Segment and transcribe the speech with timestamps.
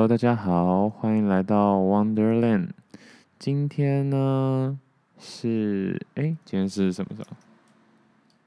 [0.00, 2.70] Hello，大家好，欢迎来到 Wonderland。
[3.38, 4.80] 今天呢
[5.18, 7.36] 是哎，今天是什么时候？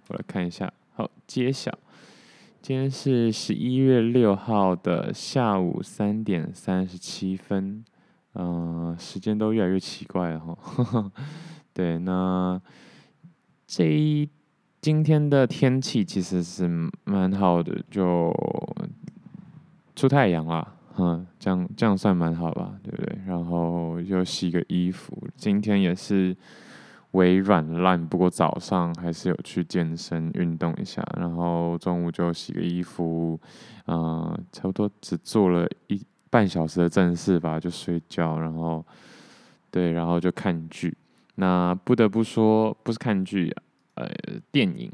[0.08, 1.72] 我来看一下，好，揭晓。
[2.60, 7.86] 今天是十一月六号的下午三点三十七分。
[8.34, 11.12] 嗯、时间都越来越奇怪了哈。
[11.72, 12.60] 对，那
[13.68, 14.28] 这一
[14.82, 16.68] 今天的天气其实是
[17.04, 18.36] 蛮好的，就
[19.96, 20.68] 出太阳了。
[20.98, 23.18] 嗯，这样这样算蛮好吧，对不对？
[23.26, 26.36] 然后又洗个衣服，今天也是
[27.12, 33.40] 微软烂，不过早上还是有去健身运动一下，然后中午就洗个衣服，
[33.88, 38.86] 嗯、差不多只做了一半小时的正事吧，就睡觉，然后
[39.72, 40.96] 对，然后就看剧。
[41.36, 43.52] 那不得不说，不是看剧，
[43.96, 44.08] 呃，
[44.52, 44.92] 电影。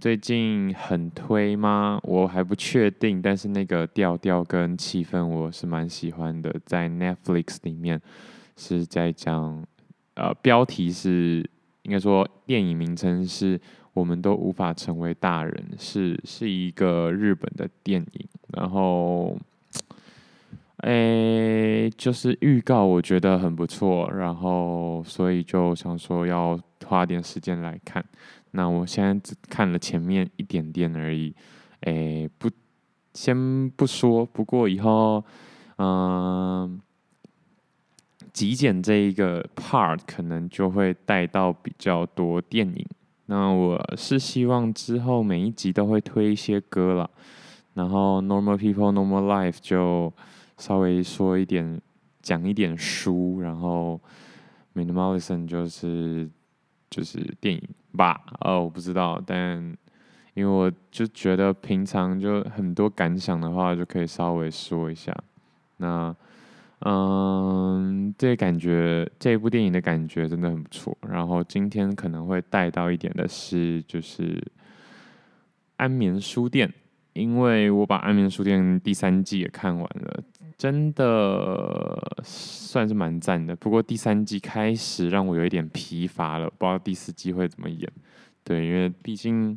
[0.00, 1.98] 最近很推吗？
[2.04, 8.00] 我还不确定，但是那个调调跟气氛我是蛮喜欢的，在 Netflix 里面
[8.56, 9.64] 是在讲，
[10.14, 11.44] 呃，标题是
[11.82, 13.60] 应该说电影名称是
[13.92, 19.36] 我们都无法成为大人，是是一个日本的电影，然后，
[20.82, 26.56] 诶，就是预告我觉得很不错，然后所以就想说要
[26.88, 28.02] 花点时间来看。
[28.52, 31.34] 那我现在只看了前面一点点而已，
[31.80, 32.50] 诶，不，
[33.12, 34.24] 先不说。
[34.24, 35.22] 不过以后，
[35.76, 36.80] 嗯、
[38.32, 42.86] 极简这一个 part 可能就会带到比较多电影。
[43.26, 47.10] 那我是希望之后每一集都会推一些歌了，
[47.74, 50.10] 然后 Normal People Normal Life 就
[50.56, 51.78] 稍微说一点，
[52.22, 54.00] 讲一点书，然后
[54.74, 56.30] Minimalism 就是。
[56.90, 57.62] 就是电影
[57.96, 59.58] 吧，哦，我不知道，但
[60.34, 65.12] 因为我就觉得平常就很多感想的话，就可以稍微说一下。
[65.78, 66.14] 那，
[66.80, 70.96] 嗯，这感觉这部电影的感觉真的很不错。
[71.08, 74.40] 然后今天可能会带到一点的是，就是
[75.76, 76.72] 安眠书店，
[77.14, 80.22] 因为我把安眠书店第三季也看完了。
[80.58, 87.88] 真的算是蛮赞的，不过第三季开始让我有一点疲乏了，不知道第四季会怎么演。
[88.42, 89.56] 对，因为毕竟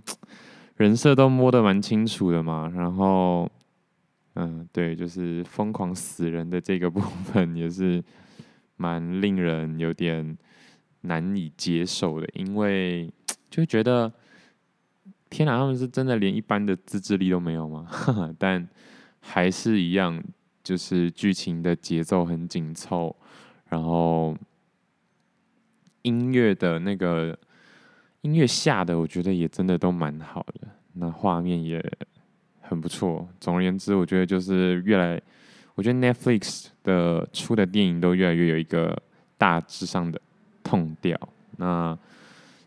[0.75, 3.49] 人设都摸得蛮清楚的嘛，然后，
[4.35, 8.03] 嗯，对，就是疯狂死人的这个部分也是
[8.77, 10.37] 蛮令人有点
[11.01, 13.11] 难以接受的，因为
[13.49, 14.13] 就觉得
[15.31, 17.87] 天哪，他们是真的连一般的自制力都没有吗？
[17.89, 18.69] 哈哈，但
[19.19, 20.23] 还是一样。
[20.63, 23.15] 就是剧情的节奏很紧凑，
[23.69, 24.35] 然后
[26.03, 27.37] 音乐的那个
[28.21, 31.83] 音乐下的，我觉得也真的都蛮好的，那画面也
[32.61, 33.27] 很不错。
[33.39, 35.21] 总而言之，我觉得就是越来，
[35.75, 38.95] 我觉得 Netflix 的出的电影都越来越有一个
[39.37, 40.21] 大致上的
[40.63, 41.17] tone 调。
[41.57, 41.97] 那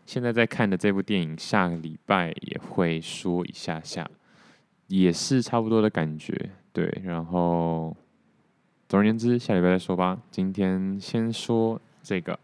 [0.05, 4.09] 现在在看的这部电影，下个礼拜也会说一下下，
[4.87, 6.51] 也是差不多的感觉。
[6.75, 7.95] 对，然后
[8.89, 10.19] 总而言之，下礼拜再说吧。
[10.29, 12.37] 今天先说这个。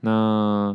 [0.00, 0.74] 那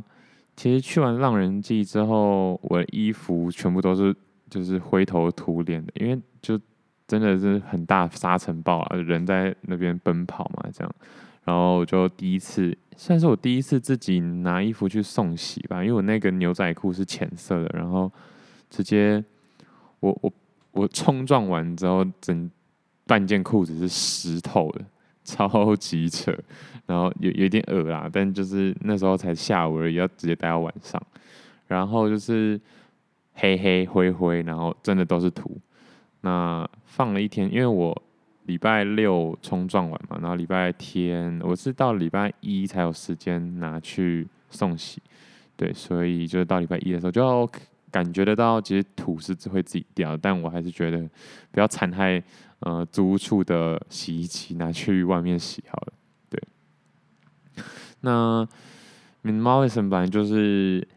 [0.55, 4.15] 其实去完浪人季之后，我的衣服全部都是
[4.47, 6.59] 就是灰头土脸的，因为就
[7.07, 10.95] 真的是很大沙尘暴啊，人在那边奔跑嘛，这样。
[11.43, 18.11] 然后就第一次，算是我第一次自己拿衣服去送洗吧，因为我那个牛仔裤是浅色的，然后
[18.69, 19.25] 直接
[19.99, 20.31] 我我。
[20.71, 22.49] 我冲撞完之后，整
[23.05, 24.81] 半件裤子是湿透的，
[25.23, 26.33] 超级扯。
[26.85, 31.01] 然后有有点恶啦，但就是那时候才下午而已，要直接待到晚上。
[31.67, 32.59] 然后就是
[33.33, 35.57] 黑黑灰灰，然后真的都是土。
[36.21, 38.01] 那放了一天，因为我
[38.45, 45.01] 礼拜六冲撞完嘛，然后礼拜天我是到礼拜一才有时间拿去送洗。
[45.55, 47.49] 对，所以就是到礼拜一的时候就要。
[47.91, 50.97] 感觉得到，其实土是只会自己掉，但我还是觉得
[51.51, 52.23] 不要残害
[52.59, 55.93] 呃租屋处的洗衣机，拿去外面洗好了。
[56.29, 56.41] 对，
[57.99, 58.47] 那
[59.23, 60.87] minimalism 本来就是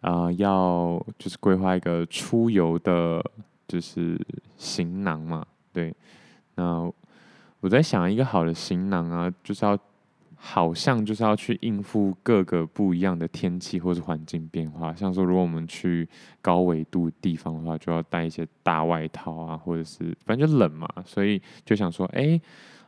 [0.00, 3.20] 啊、要就是规划一个出游的，
[3.66, 4.16] 就是
[4.56, 5.44] 行囊嘛。
[5.72, 5.92] 对，
[6.54, 6.90] 那
[7.60, 9.78] 我在想一个好的行囊啊，就是要。
[10.38, 16.08] 好像就是要去应付各个不一样的天气或者环境变化，像说如果我们去
[16.40, 22.40] 高纬度地方的话，就要带一些大外套啊，或者是反正就冷嘛，所以就想说，哎、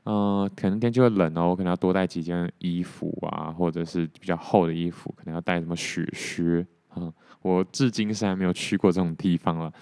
[0.05, 7.13] 嗯、可能天气会冷哦，我可能要多带几件衣服啊，或者是比较厚的衣服，可能要带什么雪靴啊。
[7.43, 9.73] 我至今是还没有去过这种地方了，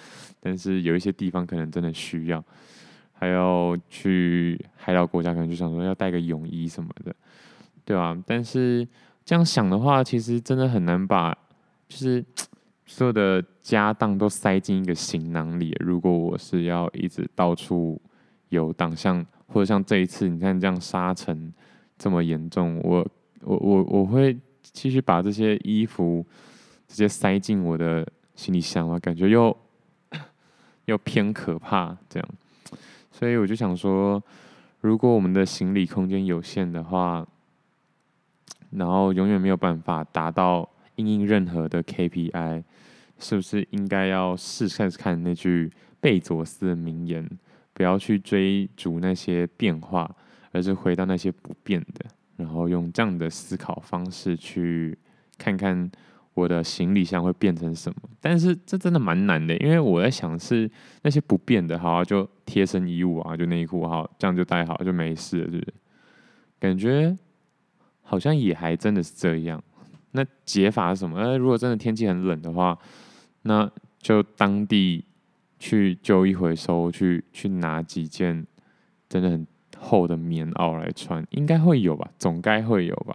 [0.40, 2.42] 但是有一些地方可能真的需要。
[3.18, 7.16] 还要去海岛国家，可能就想说要带个泳衣什么的，
[7.86, 8.14] 对吧？
[8.26, 8.86] 但是
[9.24, 11.32] 这样想的话，其实真的很难把
[11.88, 12.22] 就是
[12.84, 15.74] 所有的家当都塞进一个行囊里。
[15.80, 18.00] 如果我是要一直到处
[18.48, 21.52] 游荡，像或者像这一次，你看这样沙尘
[21.96, 23.06] 这么严重，我
[23.42, 26.26] 我我我会继续把这些衣服
[26.88, 28.98] 直接塞进我的行李箱吗？
[28.98, 29.56] 感觉又
[30.86, 32.28] 又偏可怕，这样。
[33.10, 34.22] 所以我就想说，
[34.80, 37.26] 如果我们的行李空间有限的话，
[38.70, 42.62] 然后永远没有办法达到因应任何的 KPI，
[43.18, 45.70] 是不是应该要试试看那句
[46.00, 47.28] 贝佐斯的名言：
[47.72, 50.14] 不要去追逐那些变化，
[50.52, 54.98] 而是回到那些不变的，然后用这样的思考方式去
[55.38, 55.90] 看看。
[56.36, 57.96] 我的行李箱会变成什么？
[58.20, 60.70] 但是这真的蛮难的，因为我在想是
[61.00, 65.74] 那些不变的，好啊，就贴身衣物啊，就内裤，好，这样就带好就没事了，是不是？
[66.60, 67.16] 感觉
[68.06, 69.62] 好像也还真的是这样。
[70.12, 71.18] 那解法是什么？
[71.18, 72.78] 呃，如果真的天气很冷的话，
[73.42, 75.04] 那就当地
[75.58, 78.46] 去旧衣回收，去去拿几件
[79.08, 82.10] 真的很厚的棉袄来穿，应该会有吧？
[82.18, 83.14] 总该会有吧？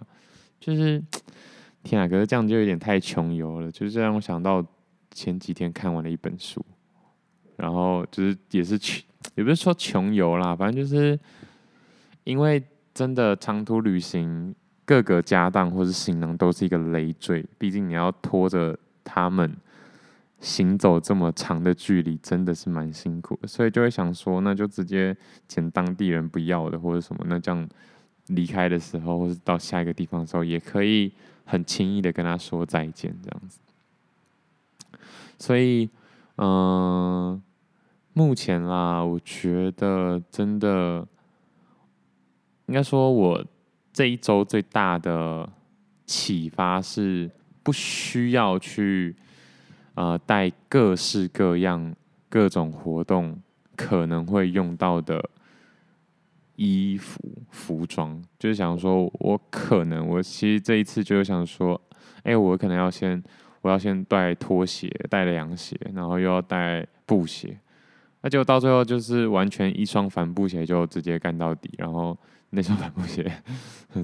[0.60, 1.04] 就是。
[1.84, 2.08] 天啊！
[2.08, 4.64] 可是这样就有点太穷游了，就是让我想到
[5.10, 6.64] 前几天看完了一本书，
[7.58, 9.04] 然后就是也是穷，
[9.34, 11.20] 也不是说穷游啦，反正就是
[12.24, 12.62] 因为
[12.94, 14.54] 真的长途旅行，
[14.92, 19.56] 各个家当或是行囊都是一个累赘，毕竟你要拖着他们
[20.42, 25.16] 行走这么长的距离，真的是蛮辛苦的，所以就会想说，那就直接
[25.48, 27.66] 捡当地人不要的或者什么，那这样
[28.28, 31.14] 离开的时候，或是到下一个地方的时候，也可以。
[31.44, 33.60] 很轻易的跟他说再见，这样子。
[35.38, 35.90] 所以，
[36.38, 37.42] 嗯、
[38.14, 41.06] 目前啦，我觉得真的
[42.68, 43.46] 应该说，我
[43.94, 45.48] 这一周最大的
[46.06, 47.30] 启发是，
[47.64, 49.16] 不需要去
[49.96, 51.96] 呃带各式各样、
[52.30, 53.40] 各种活动
[53.76, 55.30] 可能会用到的。
[56.58, 61.80] 衣服、服装，就是想说，我可能，我其实这一次就是想说，
[62.22, 63.24] 哎、我可能要先，
[63.62, 67.58] 我要先带拖鞋、带凉鞋，然后又要带布鞋，
[68.22, 72.16] 那就到最后就是完全一双帆布鞋就直接干到底，然后
[72.52, 73.30] 那双帆布鞋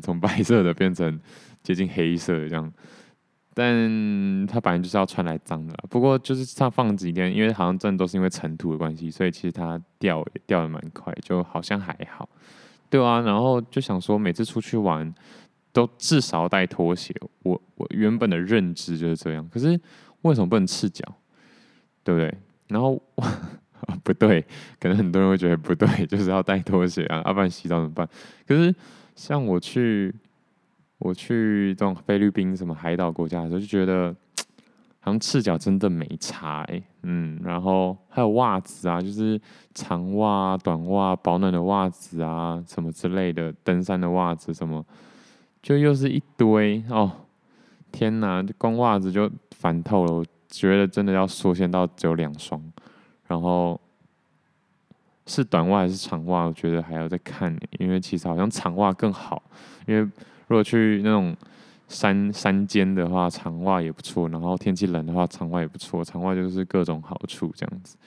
[0.02, 1.20] 从白色的变成
[1.62, 2.74] 接近黑色的这样。
[3.54, 12.30] 但他本来就是要穿来脏的，不过就是他放几天，因为好像真的都是因为尘土的关系，所以其实它掉也掉的蛮快，就好像还好，
[12.88, 13.20] 对啊。
[13.22, 15.12] 然后就想说，每次出去玩
[15.74, 19.50] 都至少带拖鞋，我我原本的认知就是这样。
[19.50, 19.80] 可是
[20.22, 21.04] 为什么不能赤脚？
[22.04, 22.32] 对不对？
[22.68, 23.02] 然后
[24.04, 24.46] 不对，
[24.80, 28.08] 可能很多人会觉得不对， 就是要带拖鞋啊，要 不然洗澡怎么办？
[28.48, 28.74] 可是
[29.16, 30.14] 像我去。
[31.00, 34.12] 我去这种菲律宾什么海岛国家的时候，就觉得
[35.00, 39.40] 好像赤脚真的没差哎，嗯，然后还有袜子啊，就是
[39.76, 44.84] 长袜、短袜、保暖的袜子啊，什么之类的，登山的袜子什么，
[45.62, 47.12] 就又是一堆哦，
[47.92, 52.60] 天哪，光袜子就烦透了，我觉得真的要缩限到只有两双，
[53.28, 53.80] 然后
[55.26, 59.44] 是短袜还是长袜，我觉得还要再看，因为其实好像长袜更好，
[59.86, 60.10] 因为。
[60.50, 61.36] 如果去那种
[61.90, 64.30] 山山间的话，长袜也不错。
[64.30, 66.02] 然后天气冷的话，长袜也不错。
[66.06, 67.98] 长袜就是各种好处这样子。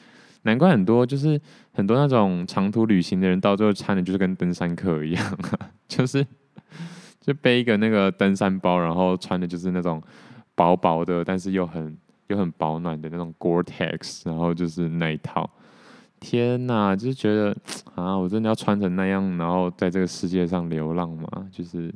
[0.45, 1.39] 难怪很多就是
[1.75, 5.39] 很多那种长途旅行的人，到最后穿的就是跟登山客一样，
[5.87, 6.27] 就是
[7.21, 10.03] 就背一个那个登山包，然后穿的就是那种
[10.55, 11.95] 薄薄的，但是又很
[12.31, 15.51] 又很保暖的那种 Gore-Tex，然后就是那一套。
[16.19, 17.55] 天呐，就是觉得
[17.95, 21.49] 啊，我真的要穿成那样，然后在这个世界上流浪吗？
[21.53, 21.95] 就是。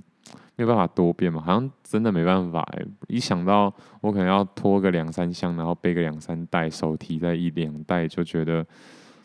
[0.56, 2.64] 没有办法多变嘛，好像真的没办法。
[3.08, 8.64] 一想到我可能要拖个两三箱，然后背个两三袋，手提再一两袋，就觉得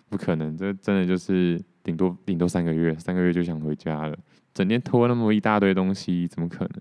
[0.10, 0.58] 不可能。
[0.58, 4.18] 这真的就是顶多顶多三个月，三个月就想回家了。
[4.56, 6.72] 整天拖那么一大堆东西，怎么可能？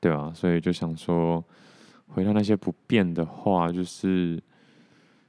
[0.00, 1.42] 对啊，所以就想说，
[2.16, 4.42] 回到那些不变的话，就是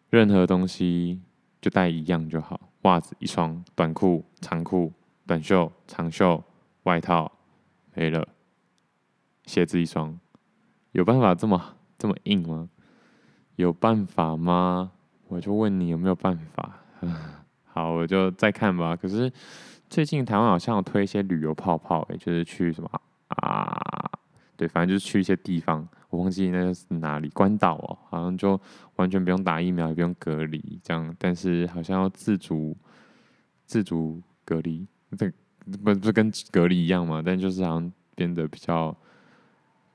[0.09, 1.21] 任何东西
[1.59, 2.57] 就带一样就好。
[2.83, 4.93] 袜子一双，短裤、长裤、
[5.25, 6.41] 短袖、长袖。
[6.83, 7.29] 外套
[7.93, 8.25] 没了，
[9.45, 10.17] 鞋子一双，
[10.93, 12.69] 有办法这么 这么硬吗？
[13.57, 14.93] 有办法吗？
[15.27, 16.79] 我就问你有没有办法？
[17.65, 18.95] 好，我就再看吧。
[18.95, 19.29] 可是
[19.89, 22.89] 最近台湾好像有推一些旅游泡泡，欸，就是去什么
[23.27, 23.77] 啊？
[24.55, 28.59] 对，反正就是去一些地方我忘记那是哪里关岛哦，好像就
[28.95, 32.75] 完全不用打疫苗，也不用隔离这样，但是好像要自主
[33.65, 34.87] 自主隔离，
[35.17, 35.29] 这
[35.83, 37.21] 不不跟隔离一样嘛？
[37.25, 38.95] 但就是好像变得比较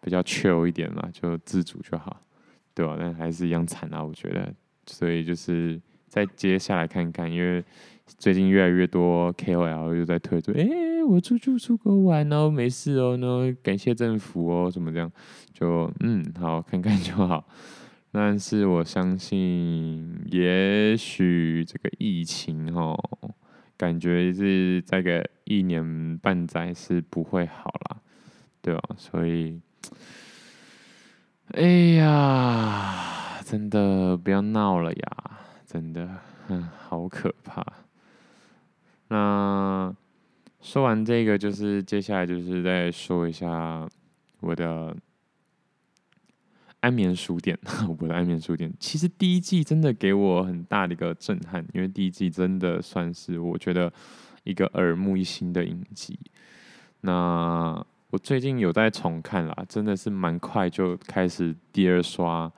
[0.03, 2.21] 比较 chill 一点嘛，就自主就好，
[2.75, 2.97] 对吧？
[2.99, 4.55] 但还是一样惨啊，我觉得，
[4.87, 7.65] 所以就是再接下来看看，因为
[8.05, 10.69] 最近越来越多 KOL 又在推出，哎、
[11.05, 15.11] 我出去出国玩哦，没事哦，那感谢政府哦，什么这样。
[15.53, 17.47] 就嗯，好，看看就好。
[18.11, 22.99] 但是我相信，也许这个疫情哦，
[23.77, 27.97] 感觉是这个一年半载是不会好啦，
[28.61, 28.83] 对吧？
[28.97, 29.61] 所以，
[31.55, 31.63] 哎
[31.97, 35.41] 呀，真的不要闹了呀！
[35.67, 36.07] 真的，
[36.49, 37.65] 嗯，好可怕。
[39.09, 39.95] 那
[40.63, 43.87] 说完这个，就是接下来就是再说一下
[44.41, 44.97] 我的。
[46.81, 47.57] 安眠书店，
[47.97, 53.93] 我的安眠书店，其实第一季真的给我很大的一个震撼，因为第一季真的算是我觉得
[54.43, 56.19] 一个耳目一新的影集。
[57.03, 62.53] 那我最近有在重看啦，真的是蛮快就开始第二刷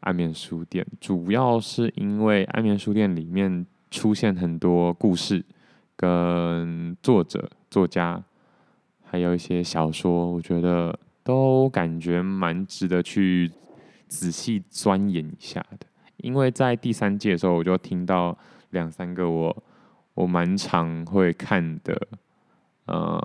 [0.00, 5.42] 安眠书店，主要是因为安眠书店里面出现很多故事
[6.00, 8.22] 跟作者、作家，
[9.04, 10.98] 还有一些小说，我觉得。
[11.22, 13.48] 都感觉蛮值得去
[14.08, 18.36] 仔细钻研一下的，因为在第三届的时候，我就听到
[18.70, 19.54] 两三个我
[20.14, 22.08] 我蛮常会看的
[22.86, 23.20] 呃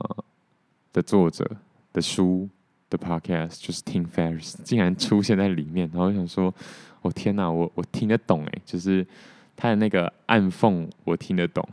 [0.92, 1.50] 的作者
[1.94, 2.48] 的书
[2.90, 6.54] 的 podcast，就是 Tim Ferris 竟然出现在里面，然后我想说，
[7.02, 9.08] 我、天哪，我我听得懂哎，就是
[9.56, 11.68] 他的那个暗讽我听得懂，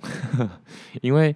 [1.03, 1.35] 因为。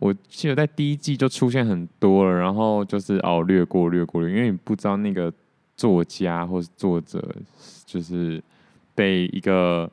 [0.00, 5.32] 我记得在第一季就出现很多了，然后就是哦略过略过，因为你不知道那个
[5.76, 7.24] 作家或是作者，
[7.86, 8.42] 就是
[8.96, 9.88] 被一个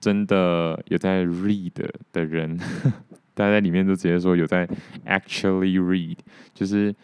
[0.00, 1.72] 真的有在 read
[2.10, 2.56] 的人，
[3.36, 4.66] 大家在里面都直接说有在
[5.04, 6.16] actually read，
[6.54, 6.94] 就是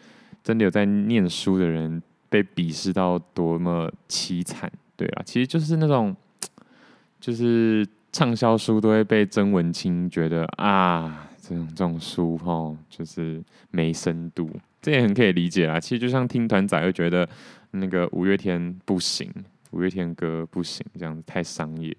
[0.43, 6.15] 真的有在念书的人被鄙视到多么凄惨，对啊，其实就是那种
[7.19, 11.27] 就是畅销书都会被曾文清觉得啊。
[11.43, 14.47] 这种这种书哈，就是没深度，
[14.79, 15.79] 这也很可以理解啦。
[15.79, 17.27] 其实就像听团仔会觉得
[17.71, 19.29] 那个五月天不行，
[19.71, 21.93] 五月天歌不行，这样子太商业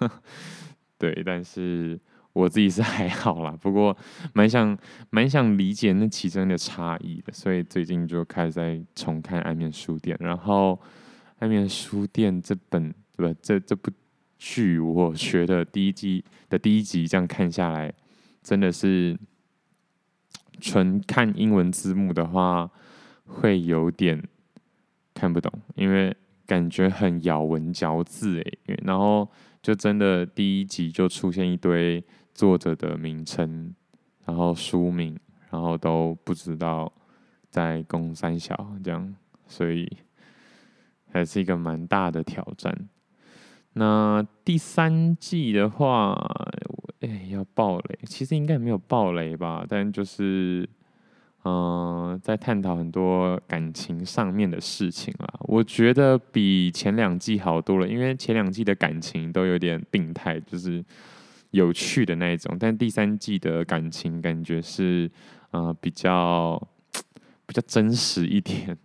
[0.00, 0.10] 了。
[0.98, 1.98] 对，但是
[2.32, 3.96] 我自己是还好啦，不过
[4.34, 4.76] 蛮想
[5.10, 10.72] 蛮想理解那其中的差异的，所以最近就开始在重看《安眠书店》，然后
[11.38, 13.38] 《安眠书店》这本对吧？
[13.40, 13.92] 这这部
[14.38, 17.92] 剧，我学的第一季的第一集这样看下来。
[18.40, 19.18] 真的是
[20.60, 22.70] 纯看英文字幕的话，
[23.26, 24.22] 会有点
[25.12, 26.16] 看不懂，因为
[26.46, 28.58] 感觉很咬文嚼字诶。
[28.84, 29.28] 然后
[29.60, 32.02] 就真的第一集就出现一堆
[32.32, 33.74] 作者的名称，
[34.24, 35.18] 然后书名，
[35.50, 36.90] 然后都不知道
[37.50, 39.14] 在攻三小这样，
[39.46, 39.86] 所以
[41.12, 42.88] 还是一个蛮大的挑战。
[43.74, 46.16] 那第三季的话。
[47.00, 47.98] 哎、要爆雷？
[48.06, 50.68] 其实应该没有爆雷吧，但就是，
[51.44, 55.32] 嗯、在探讨很多感情上面的事情啦。
[55.42, 60.84] 我觉得比前两季好多了，因为前两季的感情都有点病态，就是
[61.52, 65.08] 有趣的那一种，但第三季的感情感觉是，
[65.52, 66.60] 呃，比较
[67.46, 68.76] 比较真实一点，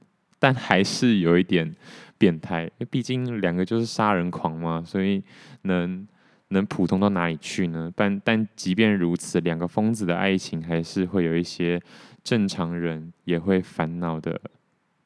[0.43, 1.73] 但还是有一点
[2.17, 5.23] 变态，毕竟两个就是杀人狂嘛，所以
[5.61, 6.05] 能。
[6.49, 7.91] 能普通到哪里去呢？
[7.95, 11.81] 但但即便如此，两个疯子的爱情还是会有一些
[12.23, 14.39] 正常人也会烦恼的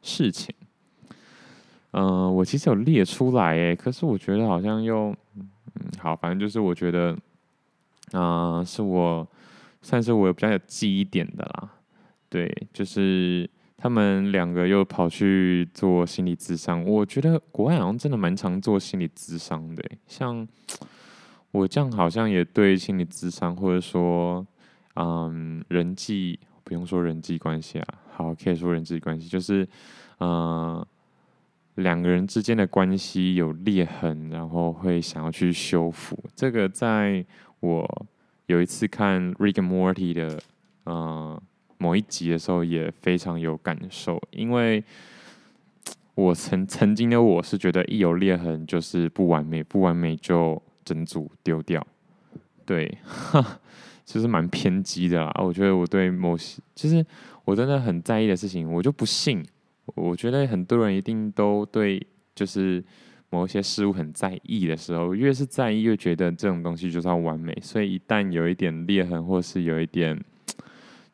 [0.02, 0.54] 事情。
[1.92, 5.50] 嗯、我其实有列出来诶，可是我觉得好像又嗯
[5.98, 7.18] 好，反正就是我觉得
[8.12, 9.26] 啊、是我
[9.82, 11.70] 算是我比较有记忆点的啦。
[12.28, 20.48] 对，就是他们两个又跑去做心理咨商，我觉得国外好像真的蛮常做心理咨商的，像。
[21.52, 24.46] 我这样好像也对心理咨商，或者说，
[24.96, 29.68] 嗯，人际不用说人际关系啊，好，可以说人际关系，就是，
[30.20, 30.86] 嗯，
[31.76, 36.22] 两个人之间的关系有裂痕，然后会想要去修复。
[36.36, 37.26] 这个在
[37.62, 38.08] 我
[38.48, 40.40] 有一次看 Rick and Morty 的，
[40.86, 41.42] 嗯，
[41.78, 44.84] 某一集的时候也非常有感受，因为
[46.16, 50.62] 我曾曾经的我是觉得一有裂痕就是不完美，不完美就。
[50.88, 51.86] 整组丢掉，
[52.66, 52.98] 对，
[54.06, 55.30] 其实蛮偏激的啦。
[55.44, 57.06] 我觉得我对某些，其实
[57.44, 59.46] 我真的很在意的事情，我就不信，
[59.96, 62.02] 我觉得很多人一定都对，
[62.34, 62.82] 就是
[63.30, 67.54] 某一些事物很在意的时候，越是在意，越觉得这种东西就是要完美。
[67.62, 70.18] 所以一旦有一点裂痕，或是有一点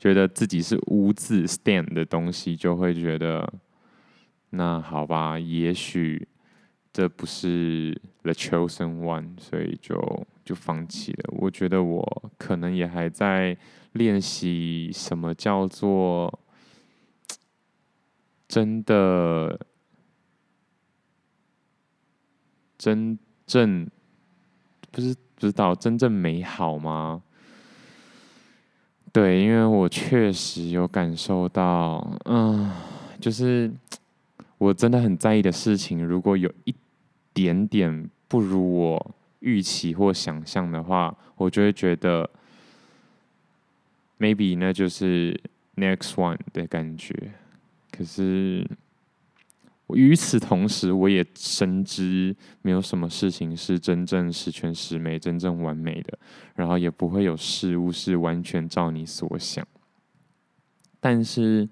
[0.03, 3.53] 觉得自己是污渍 stain 的东西，就会觉得，
[4.50, 6.27] 那好吧，也许
[6.91, 11.33] 这不是 the chosen one，所以就就放弃了。
[11.38, 13.57] 我觉得我可能也还在
[13.93, 16.38] 练习什么叫做。
[18.50, 19.57] 真的，
[22.77, 23.17] 真
[23.48, 23.89] 正
[24.91, 27.24] 不是不知道真正美好吗？
[29.13, 32.72] 对，因为我确实有感受到，嗯，
[33.20, 33.72] 就是
[34.58, 36.74] 我真的很在意的事情，如果有一
[37.32, 42.27] 点点不如我预期或想象的话，我就会觉得
[44.17, 45.39] ，maybe 那就是
[45.75, 47.13] next one 的感觉。
[47.96, 48.67] 可是，
[49.90, 56.18] 与此同时，我也深知没有什么事情是真正十全十美、真正完美的，
[56.56, 59.68] 然后也不会有事物是完全照你所想。
[61.00, 61.68] 但是，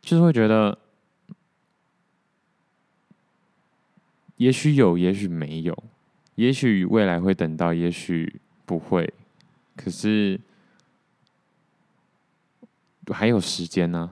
[0.00, 0.78] 就是会觉得，
[4.38, 5.84] 也许有，也许没有，
[6.36, 9.12] 也许未来会等到，也许不会。
[9.76, 10.40] 可是，
[13.08, 14.10] 还有时间呢、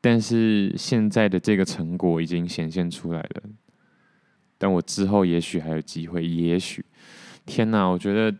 [0.00, 3.42] 但是现在的这个成果已经显现出来了，
[4.56, 6.84] 但我之后也许还有机会，也许，
[7.44, 8.36] 天哪，我觉得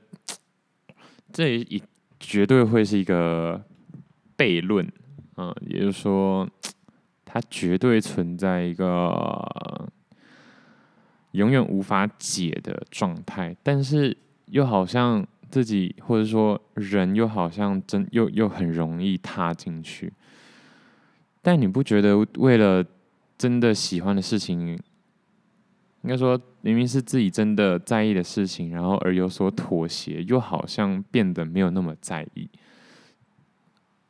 [1.33, 1.81] 这也
[2.21, 3.63] 绝对会是一个
[4.37, 4.87] 悖论，
[5.37, 6.49] 嗯，也就是说，
[7.25, 9.91] 它绝对存在一个
[11.33, 20.13] 永远无法解的状态，但是又好像自己或者说人又好像真又又很容易踏进去。
[21.49, 22.85] 但你不觉得为了
[23.39, 24.79] 真的喜欢的事情，
[26.03, 32.47] 应该说明明是自己真的在意的事情，然后而有所妥协，又好像变得没有那么在意？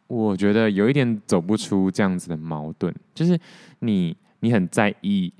[0.09, 3.38] 我觉得有一点走不出这样子的矛盾，就是
[3.79, 5.33] 你你很在意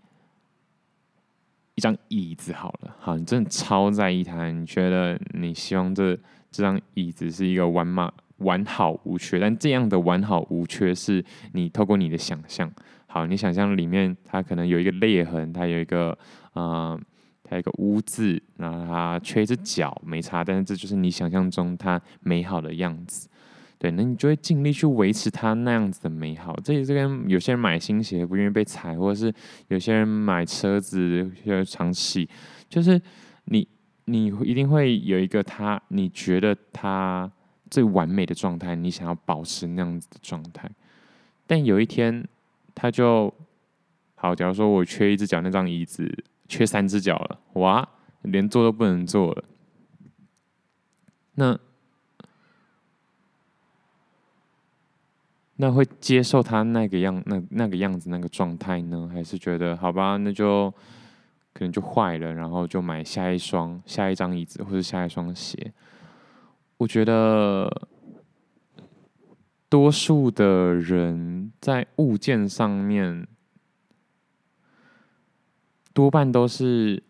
[1.75, 6.17] 一张椅子，好了，好，你真的超在意它，你觉得你希望这
[6.53, 8.09] 这张椅子是一个完美。
[8.39, 12.71] 完好无缺，但这样的完好无缺是你透过你的想象。
[13.07, 16.17] 好，你想象里面它可能有一个裂痕，它有一个
[16.53, 17.01] 呃，
[17.43, 20.45] 它有一个污渍，然后它缺一只脚，没差。
[20.45, 23.29] 但是这就是你想象中它美好的样子。
[23.79, 26.55] 对，那你就会尽力去维持它那样子的美好。
[26.63, 29.33] 这里这边有些人买新鞋不愿意被踩，或者是
[29.69, 32.29] 有些人买车子要常洗，
[32.69, 33.01] 就是
[33.47, 33.67] 你
[34.05, 37.31] 你一定会有一个他，你觉得他。
[37.71, 40.71] 最完美的状态，你想要保持那样子的状态，
[41.47, 42.27] 但有一天
[42.75, 43.33] 他就
[44.15, 47.89] 好，假如说我缺一只脚，那张椅子缺三只脚了，哇，
[48.23, 49.45] 连坐都不能坐了。
[51.35, 51.59] 那
[55.57, 59.09] 那会接受他那个样那那个样子那个状态呢？
[59.13, 60.71] 还是觉得好吧，那就
[61.53, 65.73] 可能就坏了，然后就买下一双下一张椅子或者下一双鞋？
[66.79, 67.89] 我觉得，
[69.69, 73.27] 多数的人在物件上面，
[75.93, 77.03] 多半都是，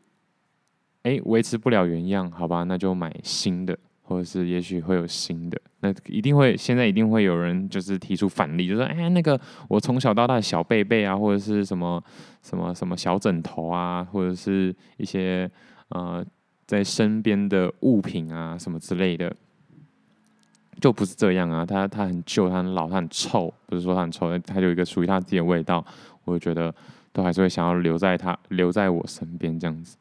[1.03, 12.03] 哎，维持不了原样，好吧，那就买新的，或者是也许会有新的，那一定会，现在一定会有人就是提出反例，就说，哎，那个我从小到大的小被被啊，或者是什么
[12.43, 15.51] 什么什么小枕头啊，或者是一些
[15.91, 16.25] 呃
[16.67, 19.37] 在身边的物品啊，什么之类的。
[20.81, 23.53] 就不是这样啊，它它很旧，它很老，它很臭。
[23.67, 25.85] 不是说它很臭，它有一个属于它自己的味道。
[26.25, 26.73] 我就觉得
[27.13, 29.97] 都还是会想要留在它，留在我身边这样子。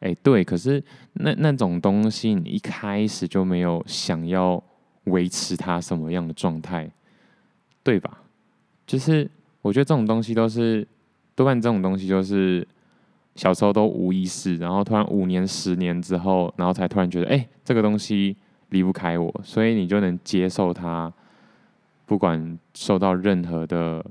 [0.00, 0.82] 哎、对，可是
[1.14, 4.62] 那那种东西，你一开始就没有想要
[5.04, 6.90] 维持它什么样的状态，
[7.82, 8.18] 对吧？
[8.86, 9.28] 就是
[9.60, 10.86] 我觉得这种东西都是
[11.34, 12.66] 多半这种东西就是
[13.34, 18.36] 小时候都无意识，然后突然五年、十年之后，然后才突然觉得，哎、这个东西。
[18.72, 21.12] 离不开我，所以你就能接受他，
[22.04, 24.04] 不管受到任何的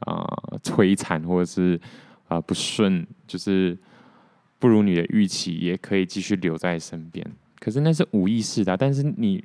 [0.00, 0.26] 啊、
[0.62, 1.80] 摧残或者是
[2.28, 3.76] 啊、不顺，就是
[4.58, 7.26] 不如你的预期，也可以继续留在身边。
[7.58, 9.42] 可是那是无意识的，但是你，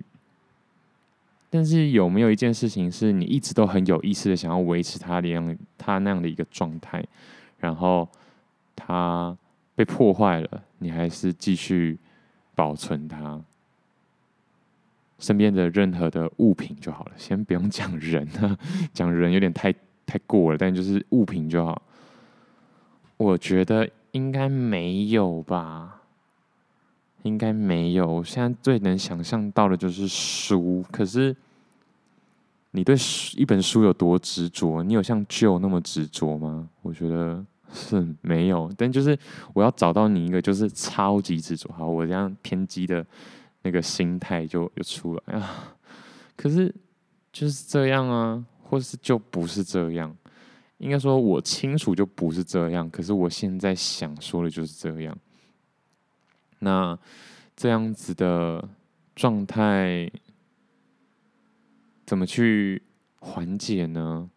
[1.49, 7.03] 但是有没有一件事情是你一直都很有意识的想要维持他的样，他那样的一个状态，
[7.59, 8.09] 然后
[8.75, 9.37] 他
[9.75, 11.99] 被破坏了，你还是继续
[12.55, 13.39] 保存它？
[15.19, 18.57] 身边的任何的物品就好了，先不用讲人啊，
[18.93, 19.73] 讲人有点太
[20.05, 21.81] 太过了，但就是物品就好。
[23.17, 26.01] 我觉得应该没有吧，
[27.23, 28.07] 应该没有。
[28.07, 31.35] 我现在最能想象到的就是书，可是
[32.71, 32.95] 你对
[33.35, 34.83] 一本书有多执着？
[34.83, 36.69] 你有像旧那么执着吗？
[36.83, 38.71] 我觉得是没有。
[38.77, 39.17] 但就是
[39.53, 43.03] 我要找到你一个就是超级执着，好，我这样偏激的
[43.67, 45.75] 那个心态就就出来啊。
[46.35, 46.73] 可是
[47.33, 48.45] 就是这样啊。
[48.69, 50.13] 或是就不是这样，
[50.79, 52.89] 应该说我清楚就不是这样。
[52.89, 55.17] 可是我现在想说的就是这样。
[56.59, 56.99] 那
[57.55, 58.67] 这样子的
[59.15, 60.11] 状态
[62.05, 62.83] 怎么去
[63.21, 64.29] 缓解呢？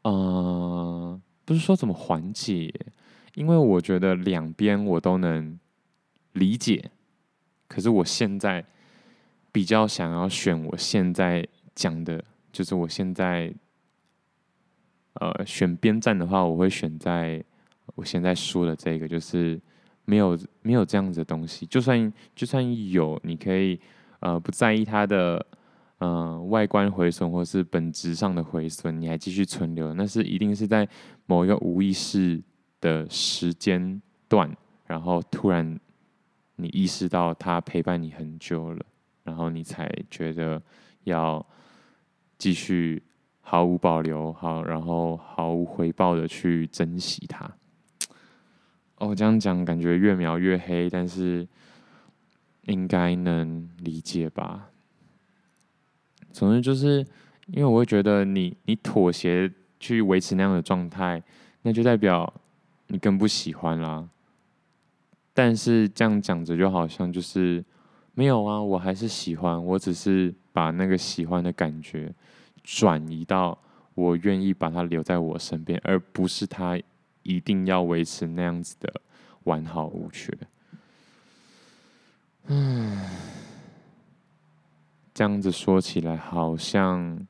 [0.00, 2.72] 呃，不是说怎么缓解，
[3.34, 5.60] 因为我觉得两边我都能
[6.32, 6.90] 理解。
[7.66, 8.64] 可是我现在
[9.52, 12.22] 比较想要选我现在讲的。
[12.52, 13.52] 就是我现在，
[15.20, 17.44] 呃，选边站的话，我会选在
[17.94, 19.60] 我现在说的这个，就是
[20.06, 21.66] 没有没有这样子的东西。
[21.66, 23.78] 就算就算有，你可以
[24.20, 25.46] 呃不在意它的
[25.98, 30.88] 呃外观毁损，或是本质上的毁损，你还继续存留，那是一定是在
[31.26, 32.42] 某一个无意识
[32.80, 34.00] 的时间
[34.30, 34.50] 段，
[34.86, 35.78] 然后突然
[36.56, 38.84] 你意识到他陪伴你很久了，
[39.24, 40.60] 然后你才觉得
[41.04, 41.46] 要。
[42.38, 43.02] 继续
[43.40, 47.50] 毫无保留，好，然后毫无回报的去珍惜他。
[48.96, 51.48] 哦，这样讲感觉越描越黑，但是
[52.64, 54.68] 应该能理解吧？
[56.30, 56.98] 总之就是
[57.46, 61.22] 因为我会觉得你你妥协去维持那样的状态，
[61.62, 62.30] 那就代表
[62.88, 64.06] 你更不喜欢啦。
[65.36, 67.64] 但是这样讲着就好像就是
[68.14, 70.34] 没有啊，我还是喜欢，我只是。
[70.56, 72.10] 把那个喜欢的感觉
[72.64, 73.58] 转移到
[73.92, 76.80] 我愿意把他留在我身边，而不是他
[77.24, 78.90] 一定要维持那样子的
[79.44, 80.32] 完好无缺。
[82.46, 82.98] 嗯，
[85.12, 87.26] 这样子说起来好像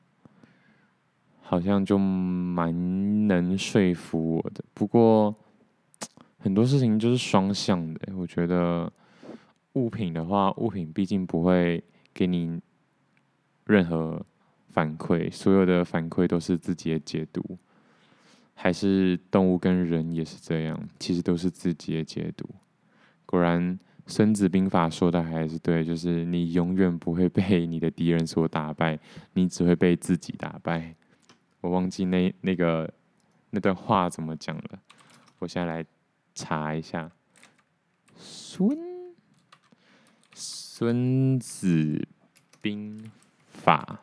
[1.41, 4.63] 好像就蛮能说服我的。
[4.73, 5.35] 不过
[6.47, 8.91] 很多事情就是双向的，我觉得
[9.73, 11.83] 物品的话，物品毕竟不会
[12.13, 12.59] 给你。
[13.69, 14.25] 任何
[14.69, 17.57] 反馈，所有的反馈都是自己的解读，
[18.53, 22.49] 还是动物跟人也是这样，其实都是自己的解读。
[23.25, 28.97] 果然，《孙子兵法》说的还是对，就是你永远不会被你的敌人所打败，
[29.33, 30.95] 你只会被自己打败。
[31.59, 32.89] 我忘记那那个
[33.49, 34.79] 那段话怎么讲了，
[35.39, 35.85] 我现在来
[36.37, 37.11] 查一下。
[38.15, 38.77] 孙
[40.33, 42.07] 孙子
[42.61, 43.11] 兵。
[43.67, 43.99] 法，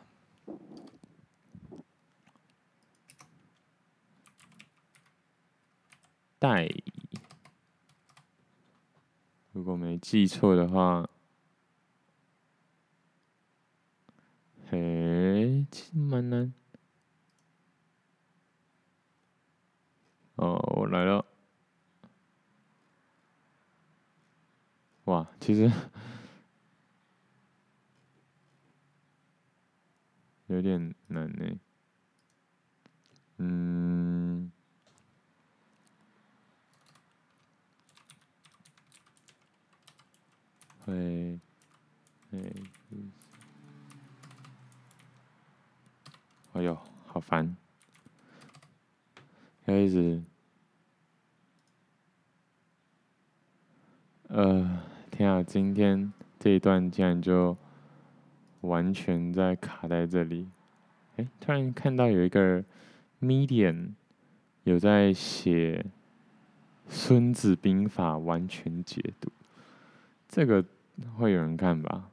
[6.38, 6.68] 代，
[9.52, 11.08] 如果没记错的话，
[14.68, 16.52] 嘿，其实蛮难。
[20.34, 21.24] 哦，我来了。
[25.04, 25.70] 哇，其实。
[30.48, 31.58] 有点难呢，
[33.38, 34.52] 嗯，
[40.84, 41.40] 会，
[42.30, 42.52] 会，
[46.52, 47.56] 哎呦，好烦，
[49.64, 50.22] 开始，
[54.28, 54.82] 呃，
[55.14, 57.56] 天啊，今天这一段竟然就。
[58.64, 60.48] 完全在卡在这里，
[61.16, 62.64] 哎，突然看到有一个
[63.20, 63.90] Medium
[64.62, 65.84] 有在写
[66.90, 69.30] 《孙子兵法》完全解读，
[70.26, 70.64] 这个
[71.18, 72.08] 会有人看吧？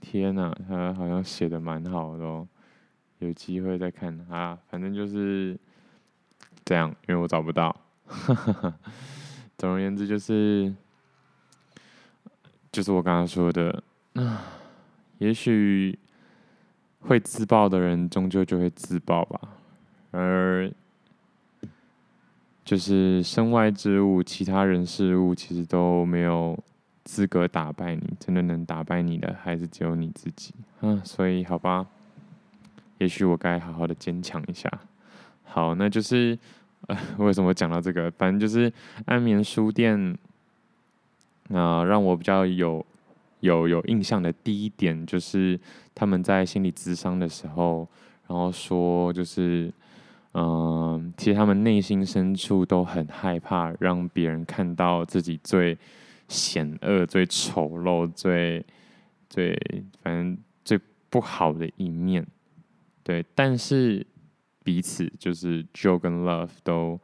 [0.00, 2.46] 天哪，他好像写的蛮好的哦，
[3.18, 5.58] 有机会再看啊，反正就是
[6.70, 7.74] 这样，因为我找不到。
[8.06, 8.74] 哈哈哈
[9.58, 10.72] 总而言之，就是。
[12.70, 13.82] 就是我刚刚说的，
[14.14, 14.44] 啊，
[15.18, 15.98] 也许
[17.00, 19.40] 会自爆的人终究就会自爆吧。
[20.12, 20.70] 而
[22.64, 26.56] 就是身外之物，其他人事物其实都没有
[27.02, 28.02] 资格打败你。
[28.20, 30.54] 真的能打败你的，还是只有你自己。
[30.80, 31.84] 啊， 所以好吧，
[32.98, 34.70] 也许我该好好的坚强一下。
[35.42, 36.38] 好，那就是
[36.86, 38.10] 呃， 为什么讲到这个？
[38.12, 38.72] 反正就是
[39.06, 40.16] 安眠书店。
[41.52, 42.86] 那、呃、让我比较有
[43.40, 45.58] 有有印象的第一点，就是
[45.94, 47.88] 他们在心理咨商的时候，
[48.28, 49.72] 然后说就是，
[50.34, 55.76] 嗯、其实他们内心深处都很害怕让别人看到自己最
[56.28, 58.64] 险恶、最丑陋、最
[59.28, 59.52] 最
[60.04, 62.24] 反正最不好的一面。
[63.02, 64.06] 对，但是
[64.70, 67.00] 彼此就是 Joe 跟 Love 都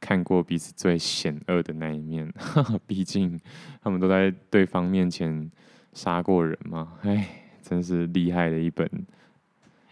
[0.00, 2.32] 看过彼此最险恶的那一面，
[2.88, 3.38] 毕竟
[3.82, 5.50] 他们都在对方面前
[5.92, 6.94] 杀过人嘛。
[7.02, 7.28] 哎，
[7.60, 8.88] 真是厉害的一本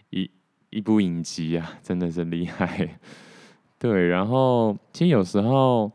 [0.09, 0.27] 一
[0.71, 2.97] 一部影集啊，真的是厉害。
[3.77, 5.91] 对，然后其实有时候，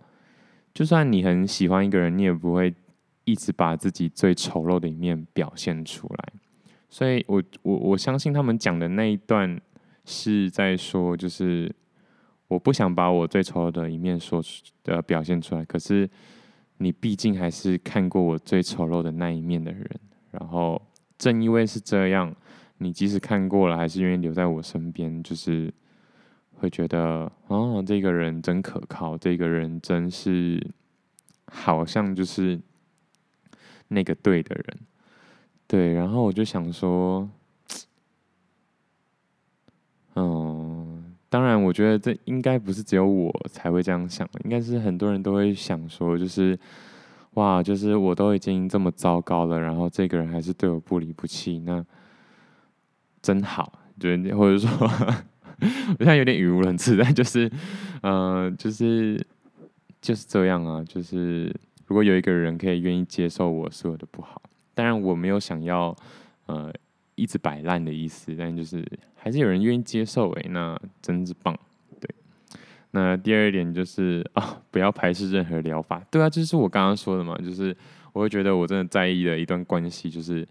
[0.72, 2.72] 就算你很喜欢一个人，你也不会
[3.24, 6.32] 一直把自己最丑陋的一面表现出来。
[6.88, 9.60] 所以我我我相信他们讲的那一段
[10.04, 11.74] 是在说，就是
[12.48, 16.08] 我不想把我最丑陋的一面说出呃表现出来，可是
[16.78, 19.88] 你毕竟还是看过我最丑陋的那一面的人，
[20.30, 20.80] 然后
[21.16, 22.34] 正因为是这样，
[22.78, 25.72] 你即使看过了，还是愿意留在我身边，就是
[26.54, 30.60] 会觉得哦，这个人真可靠，这个人真是
[31.46, 32.60] 好像就是
[33.88, 34.78] 那个对的人。
[35.66, 37.28] 对，然后我就想说，
[40.16, 46.58] 嗯，当然，我觉得这应该不是只有我才会这样想，应该是很多人都会想说，就是
[47.34, 51.84] 哇，就是我都已经这么糟糕了，然后这个人还是对我不离不弃，那
[53.20, 54.70] 真好，对，或者说，
[55.58, 57.50] 我现在有点语无伦次，但就是，
[58.02, 59.24] 嗯，就是
[60.00, 61.46] 就是这样啊，就是
[61.86, 64.40] 如果有一个人可以愿意接受我所有的不好。
[64.74, 65.96] 当然我没有想要，
[66.46, 66.72] 呃，
[67.14, 68.84] 一直摆烂的意思，但就是
[69.24, 71.58] 还是有人愿意接受诶，那真是棒，
[71.98, 72.06] 对。
[72.90, 77.74] 那第二点就是 啊，不要排斥任何疗法，对啊，就是我刚刚说的嘛，就是
[78.12, 80.46] 我会觉得我真的在意的一段关系，就是，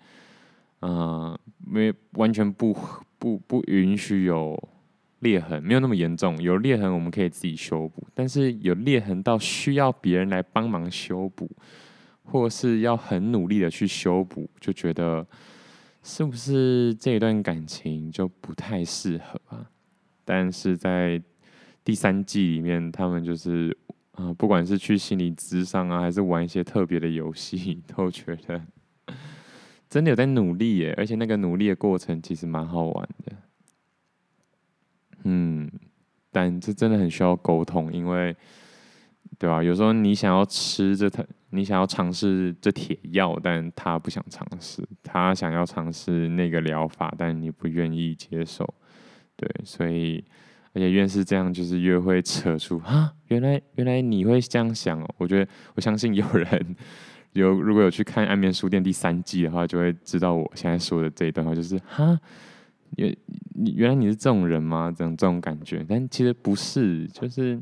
[0.79, 2.75] 呃，没完全不
[3.19, 4.57] 不不允许有
[5.19, 11.47] 裂痕，没有那么严重，有裂痕我们可以自己修补，但是有裂痕到需要别人来帮忙修补。
[12.25, 15.27] 或是要很努力的去修补，就觉得
[16.03, 19.71] 是不是这一段感情就不太适合啊？
[20.25, 21.21] 但是在
[21.83, 23.75] 第三季里面，他们就是
[24.11, 28.61] 啊、不管是去心理咨商啊，还是玩一些特别的游戏， 都觉得
[29.89, 33.35] 真的有在努力耶，而且那个努力的过程其实蛮好玩的。
[35.23, 35.71] 嗯，
[36.31, 38.35] 但这真的很需要沟通，因为。
[39.39, 39.63] 对吧？
[39.63, 48.71] 有时候你想要吃这他，你想要尝试这铁药，但他不想尝试；他想要尝试那个疗法，但你不愿意接受。
[49.35, 50.23] 对，所以
[50.73, 55.15] 而且越是这样，就是越会扯出啊，原来原来你会这样想哦。
[55.17, 56.75] 我觉得我相信有人
[57.33, 62.19] 有如果有去看《安眠书店》第三季的话，就会知道我现在说的这一段话，就是哈，
[62.97, 63.15] 原
[63.75, 64.93] 原来你是这种人吗？
[64.95, 67.61] 这种这种感觉，但其实不是，就是。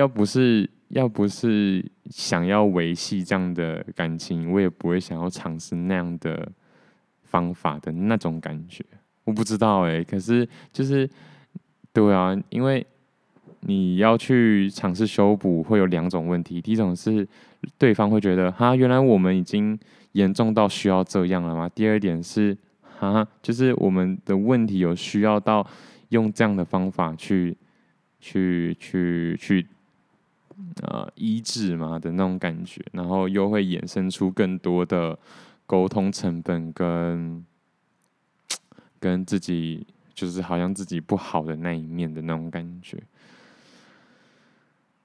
[0.00, 6.50] 要不是要不是想要维系这样的感情，我也不会想要尝试那样的
[7.22, 8.82] 方法的那种感觉。
[9.24, 11.08] 我不知道哎、可是就是
[11.92, 12.84] 对啊，因为
[13.60, 16.62] 你要去尝试修补，会有两种问题。
[16.62, 17.28] 第一种是
[17.76, 19.78] 对方会觉得，哈，原来我们已经
[20.12, 21.68] 严重到需要这样了吗？
[21.74, 22.56] 第二点是，
[22.98, 25.64] 哈，就是我们的问题有需要到
[26.08, 27.54] 用这样的方法去
[28.18, 29.66] 去去去。
[30.82, 35.18] 呃，医治嘛的那种感觉，然后又会衍生出更多的
[35.66, 37.44] 沟通成本跟
[38.98, 43.02] 跟自己就是好像自己不好的那一面的那种感觉。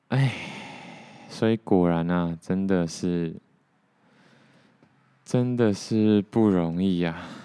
[0.09, 0.31] 哎，
[1.29, 3.35] 所以果然啊，真的是
[5.23, 7.44] 真的是不容易呀、啊。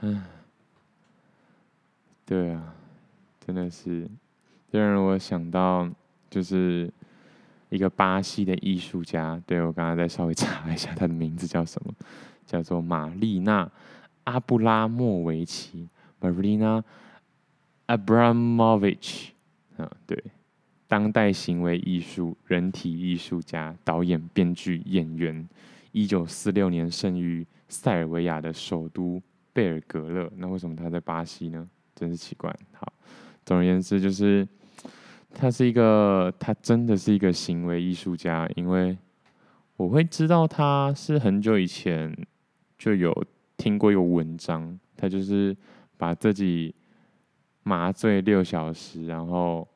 [0.00, 0.22] 嗯，
[2.24, 2.72] 对啊，
[3.44, 4.08] 真的是，
[4.70, 5.88] 这让我想到
[6.30, 6.88] 就是
[7.68, 11.92] 一个巴西的艺术家，对，我刚刚再稍微 查一下他的名字叫什么，
[12.46, 13.68] 叫做玛丽娜
[14.24, 15.88] 阿布拉莫维奇
[16.20, 16.84] （Marina
[17.88, 19.30] Abramovich）。
[19.78, 20.22] 嗯，对，
[20.86, 25.48] 当代行为艺术、人体艺术家、导演、编剧、演员，
[25.90, 29.20] 一九四六年生于塞尔维亚的首都。
[29.58, 31.68] 贝尔格勒，那为什么他在巴西呢？
[31.96, 32.48] 真是奇怪。
[32.74, 32.92] 好，
[33.44, 34.46] 总而言之，就是
[35.34, 38.48] 他是一个，他真的是一个行为艺术家。
[38.54, 38.96] 因为
[39.76, 42.16] 我会知道他是很久以前
[42.78, 43.12] 就有
[43.56, 45.56] 听过一个文章，他就是
[45.96, 46.72] 把自己
[47.64, 49.66] 麻醉六小时，然后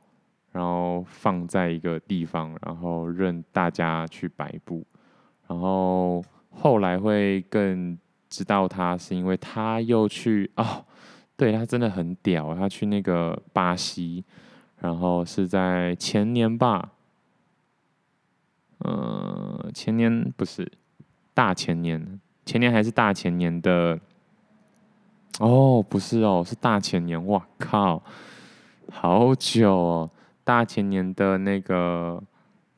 [0.53, 4.87] 然后放在一个地方，然后任大家去摆布，
[5.49, 7.99] 然后后来会更
[8.33, 10.83] 知道他是因为他又去哦，
[11.37, 14.25] 对，他真的很屌，他去那个巴西，
[14.81, 16.93] 然后是在前年吧。
[18.79, 20.67] 呃，前年不是
[21.35, 24.01] 大前年，前年还是大前年的？
[25.39, 27.27] 哦，不是哦，是大前年。
[27.27, 28.03] 哇靠，
[28.91, 30.11] 好久哦！
[30.43, 32.21] 大前年的那个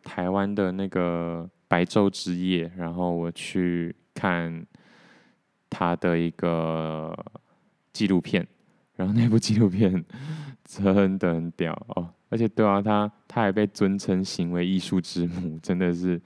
[0.02, 4.66] 台湾的那个白昼之夜，然后我去看
[5.74, 7.12] 他的一个
[7.92, 8.46] 纪录片，
[8.94, 10.04] 然后那部纪录片
[10.64, 12.08] 真的很屌哦。
[12.28, 16.20] 而且对啊，他他还被尊称行为艺术之母， 真的是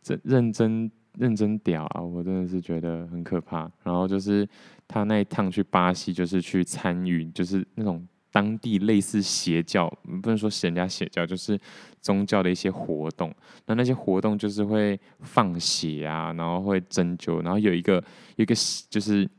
[0.00, 2.00] 真认真认真屌啊！
[2.00, 3.70] 我真的是觉得很可怕。
[3.82, 4.48] 然后就是
[4.86, 9.88] 他那一趟去巴西，就是去参与，就是那种当地类似邪教，
[10.20, 11.56] 不能说人家邪教，就是
[12.00, 13.32] 宗教的一些活动。
[13.66, 18.02] 那那些活动就是会放血啊，然后会针灸，然后有一个
[18.34, 18.52] 有一个
[18.90, 19.30] 就是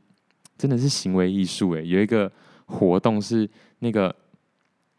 [0.56, 2.32] 真的是行为艺术诶，有一个
[2.64, 3.46] 活动是
[3.80, 4.16] 那个。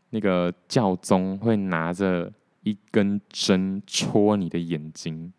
[0.10, 2.32] 那个教宗会拿着
[2.64, 5.34] 一根针戳你的眼睛，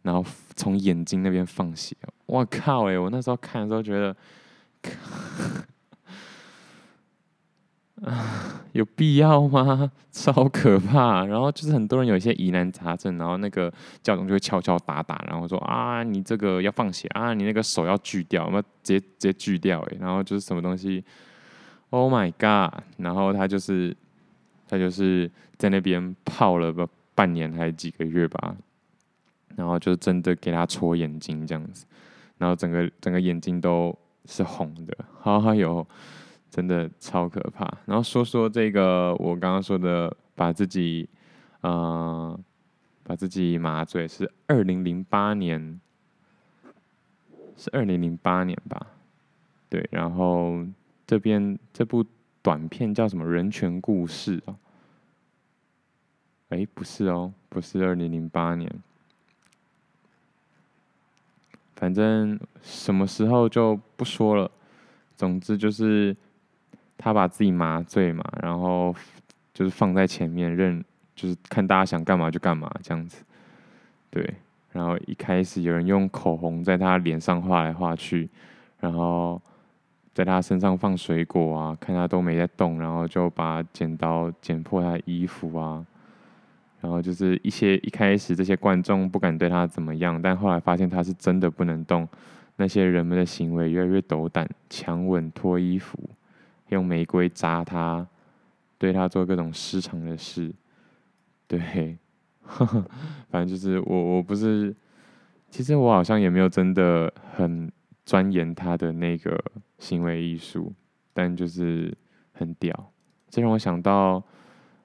[0.00, 0.24] 然后
[0.56, 1.94] 从眼睛那边放血。
[2.24, 2.88] 我靠！
[2.88, 4.16] 哎，我那时候看的时候觉得，
[8.72, 9.90] 有必要吗？
[10.12, 11.24] 超可怕！
[11.24, 19.80] 然后就是很多人有一些疑难杂症，然后那个教宗就会敲敲打打，然后说啊，你这个要放血啊，你那个手要锯掉，那直接直接锯掉。
[19.80, 21.04] 哎，然后就是什么东西。
[21.90, 22.82] Oh my god！
[22.98, 23.96] 然后他就是，
[24.68, 28.54] 他就是在那边泡了个半年还是几个月吧，
[29.56, 31.86] 然后就真的给他戳眼睛这样子，
[32.36, 35.86] 然后整个整个眼睛都是红的， 哎呦，
[36.50, 37.64] 真的超可怕。
[37.86, 41.08] 然后说说这个我刚刚说的，把自己，
[41.60, 42.38] 呃，
[43.02, 45.80] 把自己麻醉是二零零八年，
[47.56, 48.86] 是二零零八年吧？
[49.68, 50.66] 对，然后。
[51.08, 52.04] 这边这部
[52.42, 53.24] 短片叫什么？
[53.24, 54.54] 人权故事啊？
[56.50, 58.70] 哎，不是哦，不是二零零八年，
[61.76, 64.50] 反正什么时候就不说了。
[65.16, 66.14] 总之就是
[66.98, 68.94] 他把自己麻醉嘛，然后
[69.54, 70.84] 就是放在前面，任
[71.14, 73.24] 就是看大家想干嘛就干嘛这样子。
[74.10, 74.34] 对，
[74.72, 78.28] 然后一开始有人用口红在他脸上画来画去，
[78.80, 79.40] 然后。
[80.14, 85.86] 在他身上放水果啊，看他都没在动，然后就把剪刀剪破他的衣服啊，
[86.80, 92.08] 然后就是一些一开始这些观众不敢对他怎么样，但后来发现他是真的不能动，
[92.56, 95.96] 那些人们的行为越来越斗胆，强吻、脱衣服，
[96.68, 98.06] 用玫瑰扎他，
[98.78, 100.52] 对他做各种失常的事，
[101.46, 101.98] 对，
[102.42, 102.84] 呵呵，
[103.30, 104.74] 反正就是我我不是，
[105.50, 107.70] 其实我好像也没有真的很。
[108.08, 109.38] 钻研他的那个
[109.78, 110.72] 行为艺术，
[111.12, 111.94] 但就是
[112.32, 112.90] 很屌。
[113.28, 114.24] 这让我想到，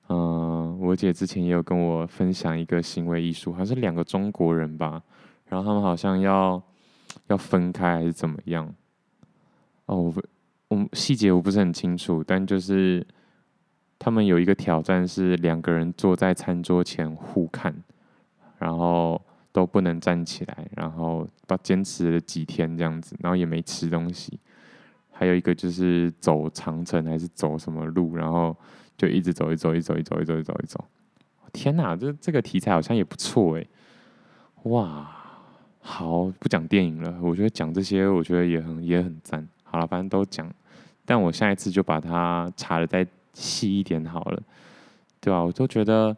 [0.10, 5.02] 嗯、我姐之前也有跟我分享一个行为艺术，好像是两个中国人吧，
[5.46, 6.62] 然后他们好像要
[7.28, 8.76] 要分开还是怎么样？
[9.86, 10.24] 哦，我，
[10.94, 13.06] 细节我不是很清楚，但就是
[13.98, 17.76] 他们有一个挑战是两个人坐在餐桌前互看，
[18.58, 19.22] 然后。
[19.54, 24.40] 都不能站起来，然后把坚持了几天这样子，然后也没吃东西。
[25.12, 28.58] 还有一个就是走长城还是走什么路，然后
[28.98, 30.84] 就一直走，一走，一走，一走，一走，一走，一走。
[31.52, 33.68] 天哪，这这个题材好像也不错哎。
[34.64, 35.08] 哇，
[35.80, 39.48] 好，不讲电影了，我觉得讲这些，我觉得也很也很赞。
[39.62, 40.52] 好了，反正都讲，
[41.06, 44.42] 但我下一次就把它查得再细一点好了，
[45.20, 45.42] 对吧？
[45.44, 46.16] 我都觉得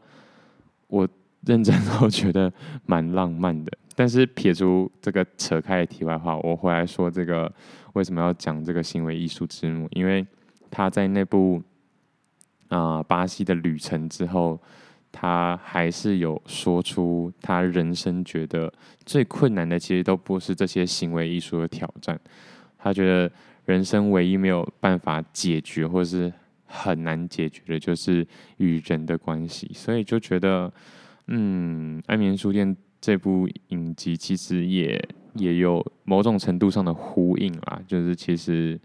[0.88, 1.08] 我。
[1.48, 2.52] 认真都 觉得
[2.88, 7.54] 蛮浪漫的，但是撇除这个扯开的题外话，我回来说这个
[7.94, 9.88] 为什么要讲这个行为艺术之母？
[9.92, 10.26] 因为
[10.72, 11.62] 他在那部
[12.70, 14.60] 啊、巴西的旅程之后，
[15.12, 18.74] 他还是有说出他人生觉得
[19.06, 22.20] 最困难的，其实都不是这些行为艺术的挑战。
[22.80, 23.32] 他觉得
[23.66, 26.32] 人生唯一没有办法解决或是
[26.66, 28.26] 很难解决的，就是
[28.58, 30.72] 与人的关系，所以就觉得。
[31.28, 35.04] 嗯，《安眠书店》这部影集其实也
[35.34, 38.80] 也有某种程度上的呼应啦，就是其实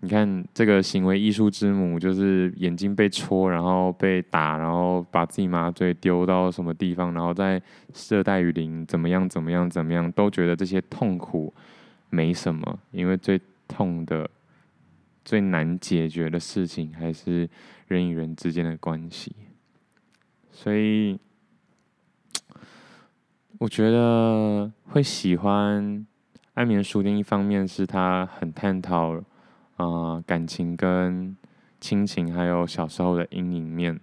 [0.00, 7.62] 你看这个行为艺术之母，就是眼睛被戳，然后被打，然后把自己麻醉丢到什么地方，然后在
[8.10, 11.54] 热带雨林怎么样怎么样怎么样，都觉得这些痛苦
[12.10, 14.28] 没什么，因为最痛的、
[15.24, 17.48] 最难解决的事情还是
[17.86, 19.36] 人与人之间的关系。
[20.50, 21.20] 所以，
[23.58, 25.84] 我觉得会喜欢
[26.54, 29.22] 《安眠书店》，一方面是他很探讨
[29.76, 31.36] 啊、感情跟
[31.80, 34.00] 亲情，还有小时候的阴影面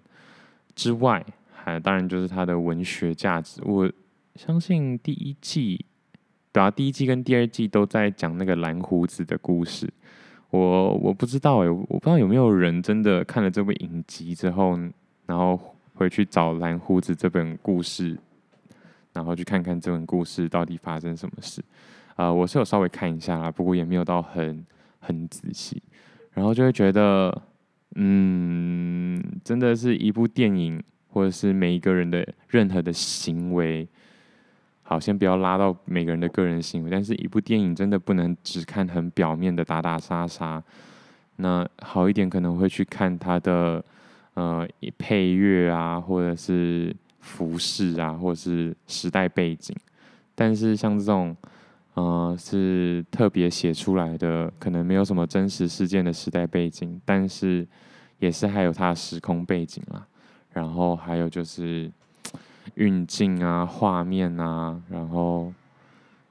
[0.74, 3.62] 之外，还当然就是他的文学价值。
[3.66, 3.92] 我
[4.36, 5.86] 相信第一季，
[6.56, 9.92] 对啊，第一季跟第二季都在讲那个蓝胡子的故事。
[10.52, 14.80] 我我不知道诶，我不知道有没有人真的看了这部影集之后，
[15.26, 15.60] 然后
[15.96, 18.18] 回去找蓝胡子这本故事，
[19.12, 21.62] 然后去看看这本故事到底发生什么事。
[22.16, 24.66] 啊、我是有稍微看一下啦，不过也没有到很
[25.00, 25.84] 很仔细，
[26.32, 27.42] 然后就会觉得，
[27.96, 33.86] 嗯，真的是一部电影，或者是每一个人的任何的行为。
[34.88, 40.64] 好，先不要拉到每个人的个人行为，但是一部电影真的不能只看很表面的打打杀杀。
[41.38, 43.84] 那好一点可能会去看它的
[44.36, 49.76] 呃配乐啊，或者是服饰啊，或者是时代背景。
[50.36, 51.36] 但是像这种
[51.96, 57.68] 呃是特别写出来的，可能没有什么真实事件的时代背景，但是
[58.20, 60.06] 也是还有它的时空背景啦。
[60.54, 61.92] 然后还有就是。
[62.74, 65.54] 运镜啊，画面啊，然后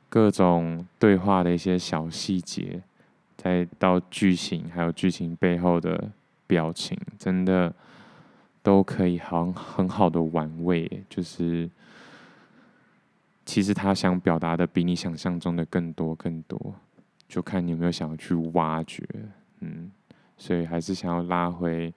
[0.08, 2.82] 各种对话的一些小细节，
[3.36, 6.10] 再到剧情，还有剧情背后的
[6.46, 7.72] 表情，真的
[8.62, 11.04] 都可以很很好的玩味。
[11.08, 11.70] 就是
[13.44, 16.74] 其实他想表达的比你想象中的更多更多，
[17.28, 19.06] 就看你有没有想要去挖掘。
[19.60, 19.90] 嗯，
[20.36, 21.92] 所以还是想要拉回，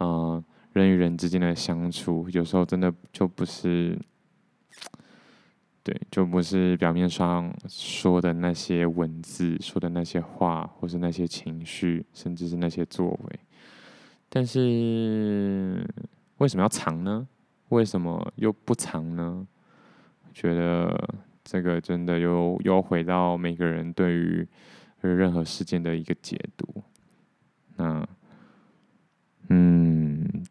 [0.00, 0.42] 嗯、
[0.74, 3.96] 人与人之间的相处，有时候真的就不是，
[5.84, 13.38] 对，就不是表面上说的那些文字、说的那些话，或是那些情绪，甚至是那些作为。
[14.28, 15.88] 但是
[16.38, 17.28] 为什么要藏呢？
[17.68, 19.46] 为什么又不藏呢？
[20.32, 21.08] 觉得
[21.44, 24.44] 这个真的又又回到每个人对于
[25.00, 26.82] 任何事件的一个解读。
[27.76, 28.04] 那，
[29.50, 30.03] 嗯。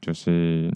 [0.04, 0.70] 就是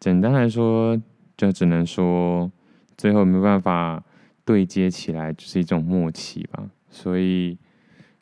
[0.00, 1.00] 简单来说，
[1.36, 2.50] 就只能说
[2.96, 4.02] 最后没办法
[4.44, 6.68] 对接起来，就是一种默契吧。
[6.90, 7.56] 所以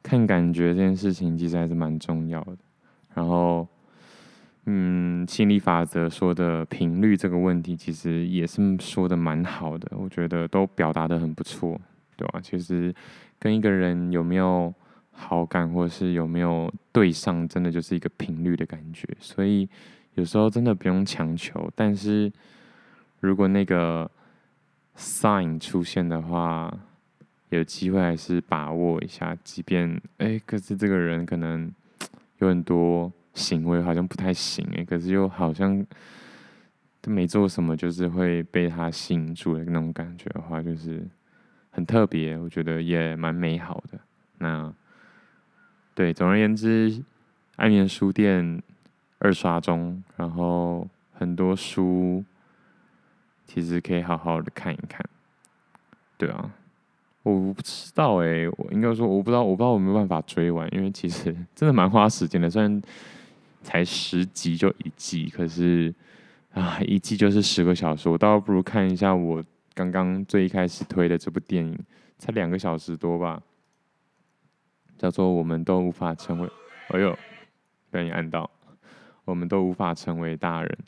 [0.03, 2.59] 看感觉这件事情其实还是蛮重要的。
[3.14, 3.66] 然后，
[4.66, 9.90] 嗯，心理法则说的频率这个问题，其实也是说的蛮好的。
[9.97, 11.80] 我觉得都表达的很不错，
[12.14, 12.40] 对吧？
[12.42, 12.95] 其实
[13.38, 14.74] 跟一个人有没有
[15.16, 19.08] 好感，或是有没有对上，真的就是一个频率的感觉。
[19.20, 19.68] 所以
[20.14, 22.30] 有时候真的不用强求，但是
[23.20, 24.10] 如果那个
[24.96, 26.76] sign 出现的话，
[27.50, 29.36] 有机会还是把握一下。
[29.44, 31.72] 即便哎、可是这个人可能
[32.38, 35.86] 有很多行为好像不太行哎，可是又好像
[37.00, 41.06] 都没做什么，就是会被他吸引住的那种感觉的话，就是
[41.70, 42.36] 很特别。
[42.36, 43.98] 我觉得也蛮美好的。
[44.38, 44.74] 那。
[45.95, 46.90] 对，总而言之，
[47.57, 48.45] 《安眠书店》
[49.20, 52.24] 二刷中，然后很多书
[53.47, 55.01] 其实可以好好的看一看。
[56.18, 56.51] 对啊，
[57.22, 62.51] 我不知道哎、欸，我应该说我不知道，我不知道我没有办法追完，因为其实 真的蛮花时间的。
[62.51, 62.82] 虽然
[63.62, 65.95] 才十集就一季，可是
[66.53, 69.42] 啊，一季就是十个小时，我倒不如看一下我
[69.74, 71.78] 刚刚最一开始推的这部电影，
[72.18, 73.40] 才两个小时多吧。
[74.97, 76.49] 叫做我们都无法成为，
[76.88, 77.16] 哎呦，
[77.90, 78.49] 被你按到，
[79.24, 80.78] 我们都无法成为大人。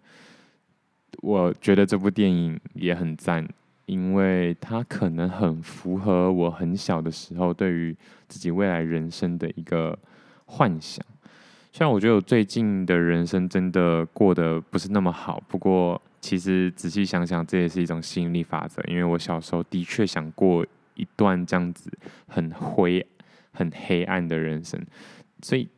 [1.23, 3.47] 我觉得这部电影也很赞，
[3.87, 7.97] 因为它可能很符合我很小的时候对于
[8.29, 9.99] 自己未来人生的一个
[10.45, 11.05] 幻想。
[11.73, 18.83] 虽然我觉得我最近的人生真的过得不是那么好，不过其实仔细想想，这也是一种吸引力法则。
[18.89, 21.91] 因为我小时候的确想过一段这样子
[22.27, 23.07] 很灰。
[23.57, 24.81] 很黑暗的人生，
[25.43, 25.69] 所以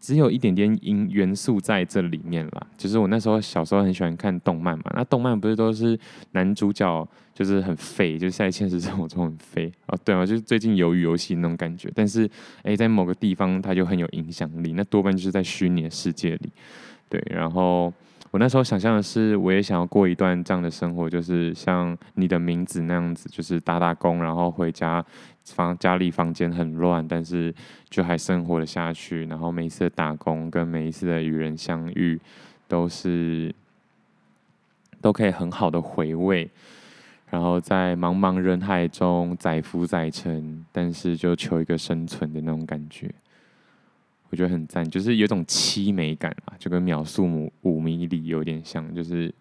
[0.00, 2.66] 只有一点点因元素在这里面啦。
[2.76, 5.98] 就是我那时候小时候很喜欢看动漫嘛，那动漫不是都是
[6.32, 9.96] 男主角就是很废，就是在现实生活中很废啊？
[10.04, 11.90] 对啊，就是最近鱿鱼游戏那种感觉。
[11.94, 12.28] 但是
[12.64, 16.52] 诶，在某个地方它就很有影响力，那多半就是在虚拟的世界里。
[17.08, 17.92] 对，然后。
[18.30, 25.04] 我那时候想象的是，我也想要过一段这样的生活，就是像你的名字那样子，就是打打工，然后回家
[25.44, 27.54] 房家里房间很乱，但是
[27.88, 29.24] 就还生活了下去。
[29.26, 32.20] 然后每一次的打工跟每一次的与人相遇，
[32.66, 33.54] 都是
[35.00, 36.50] 都可以很好的回味。
[37.30, 43.10] 然后在茫茫人海中载浮载沉，但是就求一个生存的那种感觉，
[44.30, 49.32] 我觉得很赞，就是有种凄美感啊，就跟秒速五五米里有点像，就是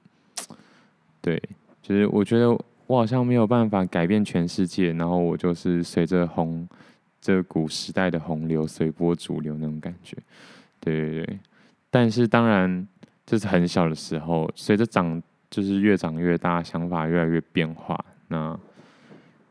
[1.22, 1.42] 对，
[1.82, 2.50] 就是我觉得
[2.88, 6.68] 我好像没有办法改变全世界，然后我就是随着洪
[7.22, 10.18] 这股时代的洪流随波逐流那种感觉，
[10.80, 11.40] 对对对，
[11.90, 12.88] 但是当然。
[13.30, 18.00] 这是很小的时候，随着长，就是越长越大，想法越来越变化。
[18.30, 18.58] 那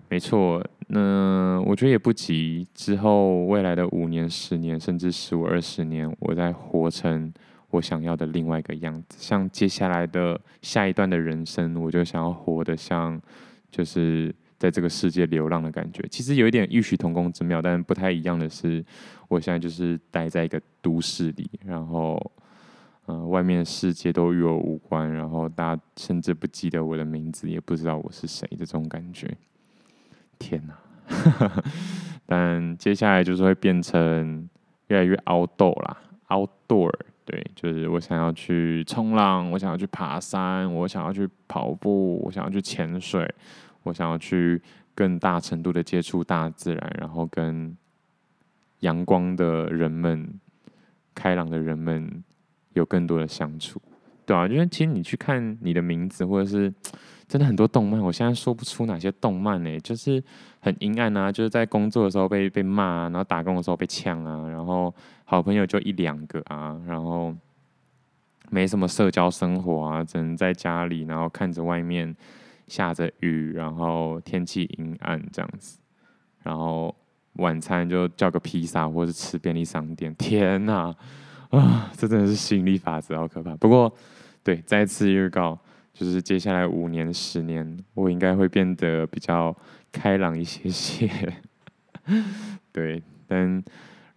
[0.08, 2.66] 没错，那我觉得也不急。
[2.74, 7.32] 之后未来的五年、十年，甚至十五、二十年，我再活成
[7.70, 9.18] 我想要的另外一个样子。
[9.18, 13.20] 像接下来的下一段的人生，我就想要活得像，
[13.70, 16.06] 就是在这个世界流浪的感觉。
[16.08, 18.84] 其实有一点异曲同工之妙，但不太一样的是，
[19.28, 22.20] 我现在就是待在一个都市里，然后。
[23.08, 29.32] 呃，外面世界都与我无关，然后大家甚至不记得我的名字，也不知道我是谁的这种感觉。
[30.38, 30.74] 天哪！
[32.26, 34.48] 但接下来就是会变成
[34.88, 35.96] 越来越 outdoor 啦
[36.28, 36.92] ，outdoor，
[37.24, 43.32] 对，就是我想要去冲浪，我想要去爬山，我想要去跑步，我想要去潜水，
[43.82, 44.60] 我想要去
[44.94, 47.76] 更大程度的接触大自然，然后跟
[48.80, 50.40] 阳光的人们、
[51.14, 52.22] 开朗的人们。
[52.76, 53.80] 有更多的相处，
[54.26, 56.70] 对啊，因为其实你去看你的名字，或者是
[57.28, 60.22] 真的很多动漫，我现在说不出哪些动漫呢，就是
[60.60, 67.34] 很阴暗啊，就是在工作的时候被被骂啊，然后打工的时候被呛啊，然后好朋友就一两个啊，然后
[68.50, 72.14] 没什么社交生活啊，只能在家里，然后看着外面
[72.68, 75.78] 下着雨，然后天气阴暗这样子，
[76.42, 76.94] 然后
[77.34, 80.94] 晚餐就叫个披萨，或者吃便利商店，天哪！
[81.50, 83.54] 啊，这真的是吸引力法则，好可怕。
[83.56, 83.92] 不过，
[84.42, 85.56] 对，再次预告，
[85.98, 89.56] 就是接下来五年、十年，我应该会变得比较
[89.90, 91.10] 开朗一些些。
[92.70, 93.50] 对，但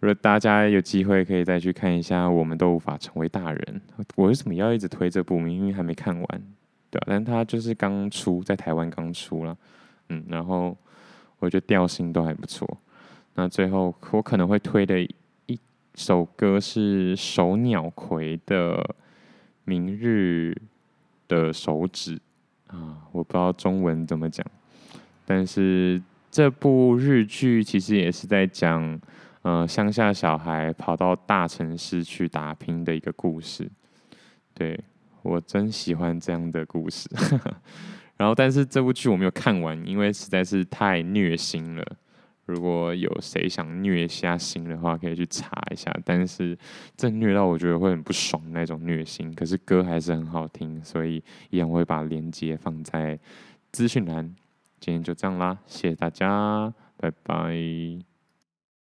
[0.00, 3.80] 如果大家有机会，可以再去看一下《我们都无法成为大人》。
[4.16, 5.38] 我为什么要一直推这部？
[5.38, 6.42] 明明还没看完，
[6.90, 9.56] 对，但它就是刚出，在台湾刚出了，
[10.10, 10.76] 嗯，然后
[11.38, 12.68] 我觉得调性都还不错。
[13.34, 15.08] 那最后，我可能会推的一。
[15.96, 18.76] 首歌是守鸟葵的
[19.64, 20.56] 《明日
[21.30, 22.16] 的手指》
[22.76, 24.44] 啊，我不知道中文怎么讲，
[25.24, 29.00] 但是这部日剧其实也是在讲，
[29.42, 33.70] 呃，乡下小孩跑到大城市去打拼的一个故事。
[34.52, 34.78] 对，
[35.22, 37.08] 我真喜欢这样的故事。
[38.18, 41.96] 然后，但是这部剧我没有看完，因为实在是太虐心了。
[42.50, 45.90] 如果有谁想虐下心的话，可以去查一下。
[46.04, 46.58] 但是
[46.96, 53.18] 这虐到我觉得会很不爽那种虐心，可是歌还是很好听，所以一样会把链接放在
[53.72, 54.34] 资讯栏。
[54.80, 58.09] 今天就这样啦，谢谢大家，拜拜。